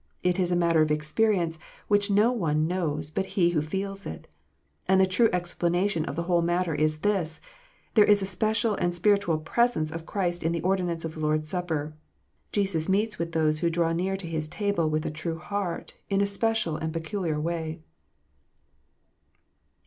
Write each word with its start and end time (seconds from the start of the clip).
It 0.23 0.39
is 0.39 0.51
a 0.51 0.55
matter 0.55 0.81
of 0.81 0.89
experience, 0.89 1.59
which 1.87 2.09
no 2.09 2.31
one 2.31 2.65
knows 2.65 3.11
but 3.11 3.27
he 3.37 3.51
who 3.51 3.61
feels 3.61 4.07
it. 4.07 4.27
And 4.87 4.99
the 4.99 5.05
true 5.05 5.29
explanation 5.31 6.05
of 6.05 6.15
the 6.15 6.23
whole 6.23 6.41
matter 6.41 6.73
is 6.73 7.01
this, 7.01 7.39
there 7.93 8.03
is 8.03 8.23
a 8.23 8.25
special 8.25 8.73
and 8.73 8.95
spiritual" 8.95 9.37
presence" 9.53 9.91
of 9.91 10.07
Christ 10.07 10.41
in 10.41 10.53
the 10.53 10.61
ordinance 10.61 11.05
of 11.05 11.13
the 11.13 11.19
Lord 11.19 11.41
s 11.41 11.49
Supper. 11.49 11.93
Jesus 12.51 12.89
meets 12.89 13.15
those 13.17 13.59
who 13.59 13.69
draw 13.69 13.93
near 13.93 14.17
to 14.17 14.25
His 14.25 14.47
Table 14.47 14.89
with 14.89 15.05
a 15.05 15.11
true 15.11 15.37
heart, 15.37 15.93
in 16.09 16.19
a 16.19 16.25
special 16.25 16.77
and 16.77 16.91
peculiar 16.91 17.39
way. 17.39 17.83